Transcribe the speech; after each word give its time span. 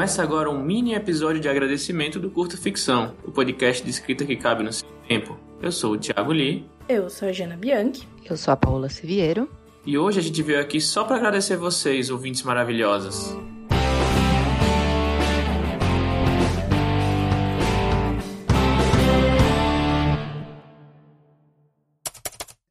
Começa 0.00 0.22
agora 0.22 0.48
um 0.48 0.58
mini 0.58 0.94
episódio 0.94 1.42
de 1.42 1.46
agradecimento 1.46 2.18
do 2.18 2.30
Curta 2.30 2.56
Ficção, 2.56 3.14
o 3.22 3.30
podcast 3.30 3.84
de 3.84 3.90
escrita 3.90 4.24
que 4.24 4.34
cabe 4.34 4.62
no 4.62 4.72
seu 4.72 4.88
tempo. 5.06 5.38
Eu 5.60 5.70
sou 5.70 5.92
o 5.92 5.98
Thiago 5.98 6.32
Lee. 6.32 6.64
Eu 6.88 7.10
sou 7.10 7.28
a 7.28 7.32
Jana 7.32 7.54
Bianchi. 7.54 8.08
Eu 8.24 8.34
sou 8.34 8.54
a 8.54 8.56
Paula 8.56 8.88
Siviero. 8.88 9.46
E 9.84 9.98
hoje 9.98 10.18
a 10.18 10.22
gente 10.22 10.42
veio 10.42 10.58
aqui 10.58 10.80
só 10.80 11.04
para 11.04 11.16
agradecer 11.16 11.58
vocês, 11.58 12.08
ouvintes 12.08 12.42
maravilhosas. 12.44 13.36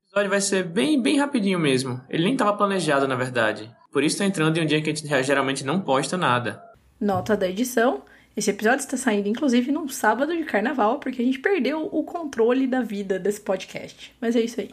episódio 0.08 0.30
vai 0.32 0.42
ser 0.42 0.64
bem, 0.64 1.00
bem 1.00 1.20
rapidinho 1.20 1.60
mesmo. 1.60 2.02
Ele 2.10 2.24
nem 2.24 2.34
estava 2.34 2.54
planejado, 2.54 3.08
na 3.08 3.16
verdade. 3.16 3.72
Por 3.92 4.04
isso 4.04 4.18
tá 4.18 4.26
entrando 4.26 4.58
em 4.58 4.64
um 4.64 4.66
dia 4.66 4.82
que 4.82 4.90
a 4.90 4.94
gente 4.96 5.24
geralmente 5.24 5.64
não 5.64 5.80
posta 5.80 6.18
nada. 6.18 6.69
Nota 7.00 7.38
da 7.38 7.48
edição. 7.48 8.04
Esse 8.36 8.50
episódio 8.50 8.80
está 8.80 8.98
saindo, 8.98 9.28
inclusive, 9.30 9.72
num 9.72 9.88
sábado 9.88 10.36
de 10.36 10.44
carnaval, 10.44 11.00
porque 11.00 11.22
a 11.22 11.26
gente 11.26 11.40
perdeu 11.40 11.88
o 11.92 12.04
controle 12.04 12.68
da 12.68 12.82
vida 12.82 13.18
desse 13.18 13.42
podcast. 13.42 14.14
Mas 14.20 14.36
é 14.36 14.42
isso 14.42 14.60
aí. 14.60 14.70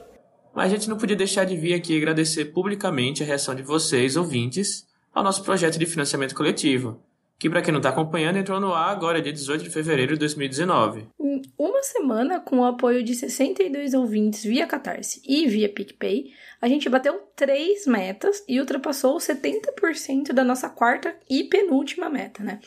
Mas 0.55 0.73
a 0.73 0.77
gente 0.77 0.89
não 0.89 0.97
podia 0.97 1.17
deixar 1.17 1.45
de 1.45 1.57
vir 1.57 1.75
aqui 1.75 1.97
agradecer 1.97 2.47
publicamente 2.47 3.23
a 3.23 3.27
reação 3.27 3.55
de 3.55 3.63
vocês, 3.63 4.17
ouvintes, 4.17 4.87
ao 5.15 5.23
nosso 5.23 5.43
projeto 5.45 5.79
de 5.79 5.87
financiamento 5.87 6.35
coletivo 6.35 7.01
que 7.39 7.51
para 7.51 7.61
quem 7.61 7.73
não 7.73 7.81
está 7.81 7.91
acompanhando, 7.91 8.39
entrou 8.39 8.59
no 8.59 8.73
ar 8.73 8.91
agora, 8.91 9.21
dia 9.21 9.33
18 9.33 9.65
de 9.65 9.71
fevereiro 9.71 10.15
de 10.15 10.21
2019. 10.21 11.07
Em 11.21 11.43
uma 11.59 11.83
semana, 11.83 12.41
com 12.41 12.61
o 12.61 12.65
apoio 12.65 13.03
de 13.03 13.15
62 13.15 13.93
ouvintes 13.93 14.43
via 14.43 14.67
Catarse 14.67 15.21
e 15.27 15.47
via 15.47 15.69
PicPay, 15.69 16.33
a 16.61 16.69
gente 16.69 16.89
bateu 16.89 17.21
três 17.37 17.87
metas 17.87 18.43
e 18.49 18.59
ultrapassou 18.59 19.19
70% 19.19 20.33
da 20.33 20.43
nossa 20.43 20.71
quarta 20.71 21.15
e 21.29 21.45
penúltima 21.45 22.09
meta, 22.09 22.43
né? 22.43 22.61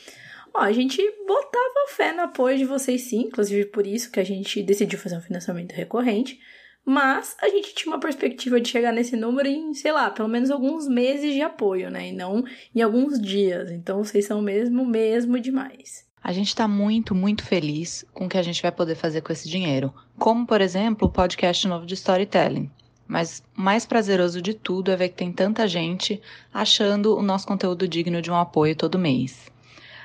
Ó, 0.53 0.59
a 0.59 0.71
gente 0.71 1.01
botava 1.27 1.87
fé 1.89 2.11
no 2.11 2.21
apoio 2.21 2.57
de 2.57 2.65
vocês 2.65 3.01
sim, 3.01 3.21
inclusive 3.21 3.65
por 3.65 3.85
isso 3.85 4.11
que 4.11 4.19
a 4.19 4.23
gente 4.23 4.61
decidiu 4.61 4.99
fazer 4.99 5.17
um 5.17 5.21
financiamento 5.21 5.73
recorrente. 5.73 6.39
Mas 6.85 7.35
a 7.41 7.49
gente 7.49 7.75
tinha 7.75 7.93
uma 7.93 7.99
perspectiva 7.99 8.59
de 8.59 8.69
chegar 8.69 8.91
nesse 8.91 9.15
número 9.15 9.47
em, 9.47 9.73
sei 9.73 9.91
lá, 9.91 10.09
pelo 10.09 10.27
menos 10.27 10.49
alguns 10.49 10.87
meses 10.87 11.33
de 11.33 11.41
apoio, 11.41 11.89
né? 11.91 12.09
E 12.09 12.11
não 12.11 12.43
em 12.73 12.81
alguns 12.81 13.21
dias. 13.21 13.71
Então 13.71 14.03
vocês 14.03 14.25
são 14.25 14.41
mesmo, 14.41 14.85
mesmo 14.85 15.39
demais. 15.39 16.07
A 16.21 16.33
gente 16.33 16.47
está 16.47 16.67
muito, 16.67 17.15
muito 17.15 17.43
feliz 17.43 18.05
com 18.13 18.25
o 18.25 18.29
que 18.29 18.37
a 18.37 18.41
gente 18.41 18.61
vai 18.61 18.71
poder 18.71 18.95
fazer 18.95 19.21
com 19.21 19.31
esse 19.31 19.47
dinheiro. 19.47 19.93
Como, 20.17 20.45
por 20.45 20.61
exemplo, 20.61 21.07
o 21.07 21.11
podcast 21.11 21.67
novo 21.67 21.85
de 21.85 21.93
storytelling. 21.93 22.69
Mas 23.07 23.41
mais 23.55 23.85
prazeroso 23.85 24.41
de 24.41 24.53
tudo 24.53 24.91
é 24.91 24.95
ver 24.95 25.09
que 25.09 25.15
tem 25.15 25.31
tanta 25.31 25.67
gente 25.67 26.21
achando 26.53 27.17
o 27.17 27.23
nosso 27.23 27.47
conteúdo 27.47 27.87
digno 27.87 28.21
de 28.21 28.29
um 28.29 28.35
apoio 28.35 28.75
todo 28.75 28.99
mês. 28.99 29.49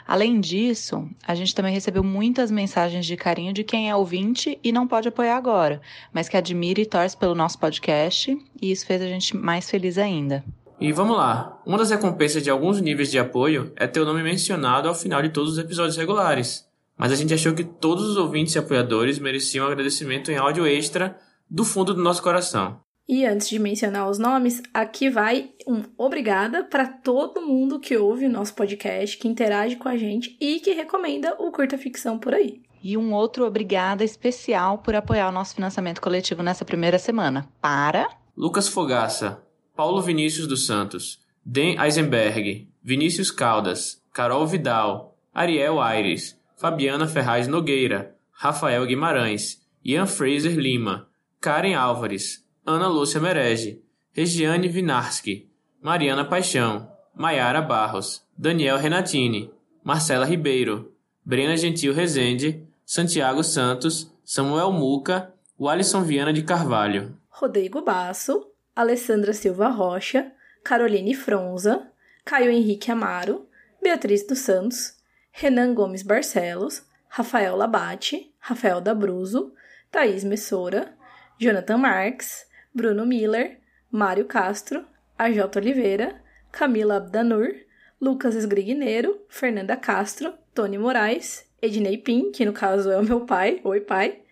Além 0.06 0.38
disso, 0.38 1.08
a 1.26 1.34
gente 1.34 1.54
também 1.54 1.72
recebeu 1.72 2.04
muitas 2.04 2.50
mensagens 2.50 3.06
de 3.06 3.16
carinho 3.16 3.52
de 3.52 3.64
quem 3.64 3.88
é 3.88 3.96
ouvinte 3.96 4.58
e 4.62 4.70
não 4.70 4.86
pode 4.86 5.08
apoiar 5.08 5.36
agora, 5.36 5.80
mas 6.12 6.28
que 6.28 6.36
admira 6.36 6.80
e 6.80 6.86
torce 6.86 7.16
pelo 7.16 7.34
nosso 7.34 7.58
podcast, 7.58 8.36
e 8.60 8.70
isso 8.70 8.86
fez 8.86 9.00
a 9.00 9.06
gente 9.06 9.36
mais 9.36 9.70
feliz 9.70 9.96
ainda. 9.96 10.44
E 10.78 10.92
vamos 10.92 11.16
lá, 11.16 11.58
uma 11.64 11.78
das 11.78 11.90
recompensas 11.90 12.42
de 12.42 12.50
alguns 12.50 12.80
níveis 12.80 13.10
de 13.10 13.18
apoio 13.18 13.72
é 13.76 13.86
ter 13.86 14.00
o 14.00 14.04
nome 14.04 14.22
mencionado 14.22 14.88
ao 14.88 14.94
final 14.94 15.22
de 15.22 15.30
todos 15.30 15.52
os 15.52 15.58
episódios 15.58 15.96
regulares. 15.96 16.66
Mas 16.96 17.10
a 17.10 17.16
gente 17.16 17.32
achou 17.32 17.54
que 17.54 17.64
todos 17.64 18.04
os 18.04 18.16
ouvintes 18.16 18.54
e 18.54 18.58
apoiadores 18.58 19.18
mereciam 19.18 19.66
um 19.66 19.70
agradecimento 19.70 20.30
em 20.30 20.36
áudio 20.36 20.66
extra 20.66 21.16
do 21.48 21.64
fundo 21.64 21.94
do 21.94 22.02
nosso 22.02 22.22
coração. 22.22 22.78
E 23.06 23.26
antes 23.26 23.48
de 23.48 23.58
mencionar 23.58 24.08
os 24.08 24.18
nomes, 24.18 24.62
aqui 24.72 25.10
vai 25.10 25.50
um 25.66 25.82
obrigada 25.98 26.64
para 26.64 26.86
todo 26.86 27.42
mundo 27.42 27.78
que 27.78 27.96
ouve 27.96 28.24
o 28.24 28.30
nosso 28.30 28.54
podcast, 28.54 29.18
que 29.18 29.28
interage 29.28 29.76
com 29.76 29.88
a 29.88 29.96
gente 29.96 30.36
e 30.40 30.58
que 30.58 30.72
recomenda 30.72 31.36
o 31.38 31.52
Curta 31.52 31.76
Ficção 31.76 32.18
por 32.18 32.32
aí. 32.32 32.62
E 32.82 32.96
um 32.96 33.12
outro 33.12 33.46
obrigada 33.46 34.04
especial 34.04 34.78
por 34.78 34.94
apoiar 34.94 35.28
o 35.28 35.32
nosso 35.32 35.54
financiamento 35.54 36.00
coletivo 36.00 36.42
nessa 36.42 36.64
primeira 36.64 36.98
semana. 36.98 37.48
Para 37.60 38.08
Lucas 38.36 38.68
Fogaça, 38.68 39.42
Paulo 39.76 40.00
Vinícius 40.02 40.46
dos 40.46 40.66
Santos, 40.66 41.20
Den 41.44 41.78
Eisenberg, 41.78 42.68
Vinícius 42.82 43.30
Caldas, 43.30 44.02
Carol 44.12 44.46
Vidal, 44.46 45.16
Ariel 45.32 45.80
Aires, 45.80 46.38
Fabiana 46.56 47.06
Ferraz 47.06 47.48
Nogueira, 47.48 48.14
Rafael 48.30 48.84
Guimarães, 48.86 49.62
Ian 49.84 50.06
Fraser 50.06 50.56
Lima, 50.56 51.08
Karen 51.40 51.74
Álvares, 51.74 52.43
Ana 52.66 52.88
Lúcia 52.88 53.20
Merege, 53.20 53.82
Regiane 54.12 54.68
Vinarski, 54.68 55.46
Mariana 55.82 56.24
Paixão, 56.24 56.88
Maiara 57.14 57.60
Barros, 57.60 58.22
Daniel 58.38 58.78
Renatini, 58.78 59.50
Marcela 59.82 60.24
Ribeiro, 60.24 60.90
Brena 61.22 61.56
Gentil 61.58 61.92
Rezende, 61.92 62.66
Santiago 62.86 63.42
Santos, 63.42 64.10
Samuel 64.24 64.72
Muca, 64.72 65.30
Walisson 65.60 66.04
Viana 66.04 66.32
de 66.32 66.42
Carvalho, 66.42 67.14
Rodrigo 67.28 67.82
Basso, 67.82 68.50
Alessandra 68.74 69.34
Silva 69.34 69.68
Rocha, 69.68 70.32
Caroline 70.64 71.14
Fronza, 71.14 71.90
Caio 72.24 72.50
Henrique 72.50 72.90
Amaro, 72.90 73.46
Beatriz 73.82 74.26
dos 74.26 74.38
Santos, 74.38 74.94
Renan 75.32 75.74
Gomes 75.74 76.02
Barcelos, 76.02 76.82
Rafael 77.08 77.56
Labate, 77.56 78.32
Rafael 78.40 78.80
Dabruzo, 78.80 79.52
Thaís 79.92 80.24
Messora, 80.24 80.96
Jonathan 81.38 81.76
Marques, 81.76 82.46
Bruno 82.74 83.06
Miller, 83.06 83.60
Mário 83.92 84.24
Castro, 84.24 84.84
AJ 85.16 85.56
Oliveira, 85.56 86.20
Camila 86.50 86.96
Abdanur, 86.96 87.54
Lucas 88.00 88.34
Esgrigneiro, 88.34 89.20
Fernanda 89.28 89.76
Castro, 89.76 90.34
Tony 90.52 90.76
Moraes, 90.76 91.44
Ednei 91.62 91.96
Pim, 91.96 92.32
que 92.32 92.44
no 92.44 92.52
caso 92.52 92.90
é 92.90 92.98
o 92.98 93.04
meu 93.04 93.20
pai, 93.20 93.60
oi 93.62 93.80
pai, 93.80 94.22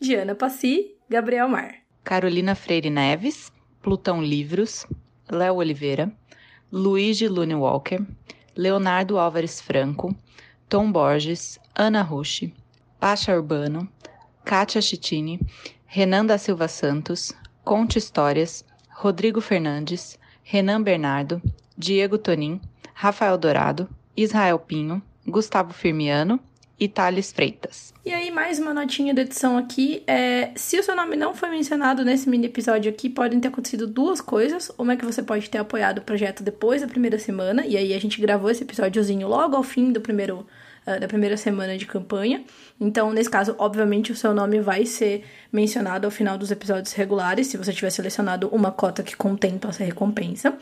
Diana 0.00 0.36
Passi, 0.36 0.94
Gabriel 1.10 1.48
Mar. 1.48 1.74
Carolina 2.04 2.54
Freire 2.54 2.88
Neves, 2.88 3.50
Plutão 3.82 4.22
Livros, 4.22 4.86
Léo 5.28 5.56
Oliveira, 5.56 6.12
Luigi 6.70 7.26
Lune 7.26 7.56
Walker, 7.56 8.06
Leonardo 8.56 9.18
Álvares 9.18 9.60
Franco, 9.60 10.14
Tom 10.68 10.92
Borges, 10.92 11.58
Ana 11.74 12.02
Rushi, 12.02 12.54
Pacha 13.00 13.34
Urbano, 13.34 13.88
Kátia 14.44 14.80
Chitini, 14.80 15.40
Renan 15.84 16.26
da 16.26 16.38
Silva 16.38 16.68
Santos, 16.68 17.32
Conte 17.68 17.98
Histórias, 17.98 18.64
Rodrigo 18.88 19.42
Fernandes, 19.42 20.18
Renan 20.42 20.80
Bernardo, 20.80 21.42
Diego 21.76 22.16
Tonin, 22.16 22.62
Rafael 22.94 23.36
Dourado, 23.36 23.86
Israel 24.16 24.58
Pinho, 24.58 25.02
Gustavo 25.26 25.74
Firmiano 25.74 26.40
e 26.80 26.88
Thales 26.88 27.30
Freitas. 27.30 27.92
E 28.06 28.10
aí, 28.10 28.30
mais 28.30 28.58
uma 28.58 28.72
notinha 28.72 29.12
da 29.12 29.20
edição 29.20 29.58
aqui. 29.58 30.02
É, 30.06 30.50
se 30.56 30.78
o 30.78 30.82
seu 30.82 30.96
nome 30.96 31.14
não 31.14 31.34
foi 31.34 31.50
mencionado 31.50 32.06
nesse 32.06 32.26
mini 32.26 32.46
episódio 32.46 32.90
aqui, 32.90 33.10
podem 33.10 33.38
ter 33.38 33.48
acontecido 33.48 33.86
duas 33.86 34.22
coisas. 34.22 34.72
Uma 34.78 34.94
é 34.94 34.96
que 34.96 35.04
você 35.04 35.22
pode 35.22 35.50
ter 35.50 35.58
apoiado 35.58 35.98
o 35.98 36.02
projeto 36.02 36.42
depois 36.42 36.80
da 36.80 36.88
primeira 36.88 37.18
semana, 37.18 37.66
e 37.66 37.76
aí 37.76 37.92
a 37.92 38.00
gente 38.00 38.18
gravou 38.18 38.50
esse 38.50 38.62
episódiozinho 38.62 39.28
logo 39.28 39.54
ao 39.54 39.62
fim 39.62 39.92
do 39.92 40.00
primeiro 40.00 40.46
uh, 40.88 41.00
da 41.00 41.06
primeira 41.06 41.36
semana 41.36 41.76
de 41.76 41.84
campanha. 41.84 42.42
Então, 42.80 43.12
nesse 43.12 43.28
caso, 43.28 43.54
obviamente, 43.58 44.10
o 44.10 44.16
seu 44.16 44.32
nome 44.32 44.60
vai 44.60 44.86
ser 44.86 45.24
mencionado 45.52 46.06
ao 46.06 46.10
final 46.10 46.38
dos 46.38 46.50
episódios 46.50 46.92
regulares, 46.94 47.48
se 47.48 47.56
você 47.56 47.72
tiver 47.72 47.90
selecionado 47.90 48.48
uma 48.48 48.72
cota 48.72 49.02
que 49.02 49.16
contempla 49.16 49.70
essa 49.70 49.84
recompensa. 49.84 50.56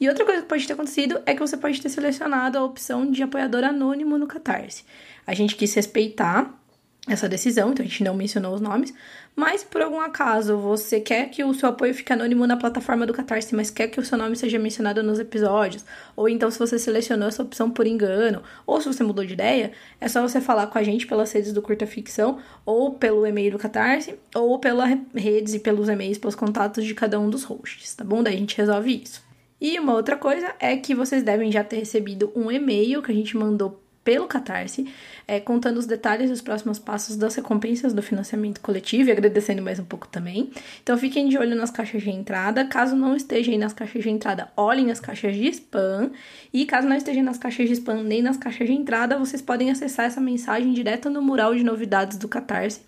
E 0.00 0.08
outra 0.08 0.24
coisa 0.24 0.42
que 0.42 0.48
pode 0.48 0.66
ter 0.66 0.72
acontecido 0.72 1.20
é 1.26 1.34
que 1.34 1.40
você 1.40 1.56
pode 1.56 1.80
ter 1.80 1.88
selecionado 1.88 2.58
a 2.58 2.64
opção 2.64 3.10
de 3.10 3.22
apoiador 3.22 3.64
anônimo 3.64 4.18
no 4.18 4.26
Catarse. 4.26 4.84
A 5.26 5.34
gente 5.34 5.56
quis 5.56 5.72
respeitar 5.74 6.61
essa 7.08 7.28
decisão, 7.28 7.72
então 7.72 7.84
a 7.84 7.88
gente 7.88 8.04
não 8.04 8.14
mencionou 8.14 8.54
os 8.54 8.60
nomes, 8.60 8.94
mas 9.34 9.64
por 9.64 9.82
algum 9.82 9.98
acaso 9.98 10.56
você 10.56 11.00
quer 11.00 11.30
que 11.30 11.42
o 11.42 11.52
seu 11.52 11.68
apoio 11.68 11.92
fique 11.92 12.12
anônimo 12.12 12.46
na 12.46 12.56
plataforma 12.56 13.04
do 13.04 13.12
Catarse, 13.12 13.56
mas 13.56 13.70
quer 13.70 13.88
que 13.88 13.98
o 13.98 14.04
seu 14.04 14.16
nome 14.16 14.36
seja 14.36 14.56
mencionado 14.56 15.02
nos 15.02 15.18
episódios, 15.18 15.84
ou 16.14 16.28
então 16.28 16.48
se 16.48 16.60
você 16.60 16.78
selecionou 16.78 17.26
essa 17.26 17.42
opção 17.42 17.68
por 17.68 17.88
engano, 17.88 18.42
ou 18.64 18.80
se 18.80 18.86
você 18.86 19.02
mudou 19.02 19.24
de 19.24 19.32
ideia, 19.32 19.72
é 20.00 20.06
só 20.06 20.22
você 20.22 20.40
falar 20.40 20.68
com 20.68 20.78
a 20.78 20.82
gente 20.84 21.04
pelas 21.04 21.32
redes 21.32 21.52
do 21.52 21.60
Curta 21.60 21.86
Ficção, 21.86 22.38
ou 22.64 22.92
pelo 22.92 23.26
e-mail 23.26 23.50
do 23.50 23.58
Catarse, 23.58 24.14
ou 24.32 24.60
pelas 24.60 24.96
redes 25.12 25.54
e 25.54 25.58
pelos 25.58 25.88
e-mails, 25.88 26.18
pelos 26.18 26.36
contatos 26.36 26.84
de 26.84 26.94
cada 26.94 27.18
um 27.18 27.28
dos 27.28 27.42
hosts, 27.42 27.96
tá 27.96 28.04
bom? 28.04 28.22
Daí 28.22 28.36
a 28.36 28.38
gente 28.38 28.56
resolve 28.56 29.02
isso. 29.02 29.24
E 29.60 29.78
uma 29.78 29.94
outra 29.94 30.16
coisa 30.16 30.54
é 30.60 30.76
que 30.76 30.94
vocês 30.94 31.22
devem 31.22 31.50
já 31.50 31.64
ter 31.64 31.76
recebido 31.76 32.32
um 32.34 32.50
e-mail 32.50 33.02
que 33.02 33.10
a 33.10 33.14
gente 33.14 33.36
mandou 33.36 33.81
pelo 34.04 34.26
Catarse, 34.26 34.92
é, 35.26 35.38
contando 35.38 35.78
os 35.78 35.86
detalhes 35.86 36.28
dos 36.28 36.40
próximos 36.40 36.78
passos 36.78 37.16
das 37.16 37.34
recompensas 37.34 37.92
do 37.92 38.02
financiamento 38.02 38.60
coletivo 38.60 39.08
e 39.08 39.12
agradecendo 39.12 39.62
mais 39.62 39.78
um 39.78 39.84
pouco 39.84 40.08
também. 40.08 40.50
Então 40.82 40.98
fiquem 40.98 41.28
de 41.28 41.38
olho 41.38 41.54
nas 41.54 41.70
caixas 41.70 42.02
de 42.02 42.10
entrada. 42.10 42.64
Caso 42.64 42.96
não 42.96 43.14
esteja 43.14 43.52
aí 43.52 43.58
nas 43.58 43.72
caixas 43.72 44.02
de 44.02 44.10
entrada, 44.10 44.48
olhem 44.56 44.90
as 44.90 45.00
caixas 45.00 45.36
de 45.36 45.48
spam. 45.48 46.10
E 46.52 46.66
caso 46.66 46.88
não 46.88 46.96
esteja 46.96 47.22
nas 47.22 47.38
caixas 47.38 47.68
de 47.68 47.74
spam 47.74 48.02
nem 48.02 48.22
nas 48.22 48.36
caixas 48.36 48.66
de 48.66 48.72
entrada, 48.72 49.18
vocês 49.18 49.40
podem 49.40 49.70
acessar 49.70 50.06
essa 50.06 50.20
mensagem 50.20 50.72
direto 50.72 51.08
no 51.08 51.22
mural 51.22 51.54
de 51.54 51.62
novidades 51.62 52.18
do 52.18 52.28
Catarse. 52.28 52.80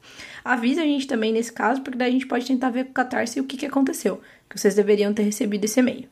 Avise 0.44 0.80
a 0.80 0.84
gente 0.84 1.06
também 1.06 1.32
nesse 1.32 1.52
caso, 1.52 1.80
porque 1.80 1.96
daí 1.96 2.08
a 2.08 2.12
gente 2.12 2.26
pode 2.26 2.46
tentar 2.46 2.70
ver 2.70 2.84
com 2.84 2.90
o 2.90 2.94
Catarse 2.94 3.40
o 3.40 3.44
que, 3.44 3.56
que 3.56 3.66
aconteceu, 3.66 4.20
que 4.48 4.58
vocês 4.58 4.74
deveriam 4.74 5.14
ter 5.14 5.22
recebido 5.22 5.64
esse 5.64 5.80
e-mail. 5.80 6.06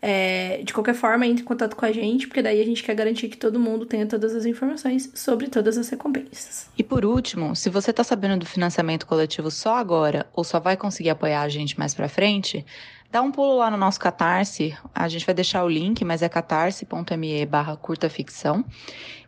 É, 0.00 0.60
de 0.62 0.72
qualquer 0.74 0.94
forma, 0.94 1.26
entre 1.26 1.42
em 1.42 1.46
contato 1.46 1.74
com 1.74 1.84
a 1.84 1.92
gente, 1.92 2.26
porque 2.26 2.42
daí 2.42 2.60
a 2.60 2.64
gente 2.64 2.82
quer 2.82 2.94
garantir 2.94 3.28
que 3.28 3.36
todo 3.36 3.58
mundo 3.58 3.86
tenha 3.86 4.06
todas 4.06 4.34
as 4.34 4.44
informações 4.44 5.10
sobre 5.14 5.48
todas 5.48 5.78
as 5.78 5.88
recompensas. 5.88 6.68
E 6.76 6.82
por 6.82 7.04
último, 7.04 7.56
se 7.56 7.70
você 7.70 7.90
está 7.90 8.04
sabendo 8.04 8.40
do 8.40 8.46
financiamento 8.46 9.06
coletivo 9.06 9.50
só 9.50 9.76
agora 9.76 10.26
ou 10.34 10.44
só 10.44 10.60
vai 10.60 10.76
conseguir 10.76 11.10
apoiar 11.10 11.42
a 11.42 11.48
gente 11.48 11.78
mais 11.78 11.94
para 11.94 12.08
frente, 12.08 12.64
dá 13.10 13.22
um 13.22 13.32
pulo 13.32 13.56
lá 13.56 13.70
no 13.70 13.76
nosso 13.76 13.98
Catarse. 13.98 14.76
A 14.94 15.08
gente 15.08 15.24
vai 15.24 15.34
deixar 15.34 15.64
o 15.64 15.68
link, 15.68 16.04
mas 16.04 16.22
é 16.22 16.28
catarse.me 16.28 17.46
barra 17.46 17.76
curta 17.76 18.08
ficção. 18.10 18.64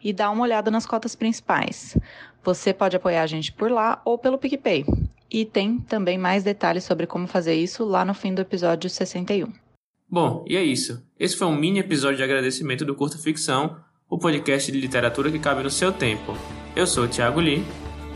E 0.04 0.12
dá 0.12 0.30
uma 0.30 0.44
olhada 0.44 0.70
nas 0.70 0.86
cotas 0.86 1.16
principais. 1.16 1.96
Você 2.44 2.72
pode 2.72 2.96
apoiar 2.96 3.22
a 3.22 3.26
gente 3.26 3.52
por 3.52 3.70
lá 3.70 4.00
ou 4.04 4.18
pelo 4.18 4.38
PicPay. 4.38 4.84
E 5.30 5.44
tem 5.44 5.78
também 5.78 6.16
mais 6.16 6.42
detalhes 6.42 6.84
sobre 6.84 7.06
como 7.06 7.26
fazer 7.26 7.54
isso 7.54 7.84
lá 7.84 8.04
no 8.04 8.14
fim 8.14 8.32
do 8.32 8.40
episódio 8.40 8.88
61. 8.88 9.52
Bom, 10.10 10.44
e 10.46 10.56
é 10.56 10.62
isso. 10.62 11.02
Esse 11.20 11.36
foi 11.36 11.46
um 11.46 11.54
mini 11.54 11.80
episódio 11.80 12.16
de 12.16 12.22
agradecimento 12.22 12.84
do 12.84 12.94
Curta 12.94 13.18
Ficção, 13.18 13.76
o 14.08 14.18
podcast 14.18 14.72
de 14.72 14.80
literatura 14.80 15.30
que 15.30 15.38
cabe 15.38 15.62
no 15.62 15.70
seu 15.70 15.92
tempo. 15.92 16.34
Eu 16.74 16.86
sou 16.86 17.04
o 17.04 17.08
Thiago 17.08 17.40
Lee. 17.40 17.64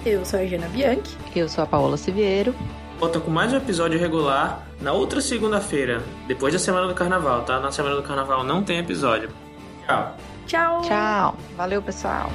Eu 0.06 0.24
sou 0.24 0.40
a 0.40 0.46
Jana 0.46 0.68
Bianchi. 0.68 1.16
Eu 1.36 1.48
sou 1.48 1.62
a 1.62 1.66
Paola 1.66 1.96
Siviero. 1.96 2.54
Volta 2.98 3.20
com 3.20 3.30
mais 3.30 3.52
um 3.52 3.56
episódio 3.56 3.98
regular 3.98 4.66
na 4.80 4.92
outra 4.92 5.20
segunda-feira, 5.20 6.02
depois 6.26 6.52
da 6.52 6.58
semana 6.58 6.88
do 6.88 6.94
carnaval, 6.94 7.44
tá? 7.44 7.60
Na 7.60 7.70
semana 7.70 7.96
do 7.96 8.02
carnaval 8.02 8.42
não 8.42 8.62
tem 8.62 8.78
episódio. 8.78 9.28
Tchau. 9.86 10.16
Tchau. 10.46 10.80
Tchau. 10.82 11.36
Valeu, 11.56 11.82
pessoal. 11.82 12.30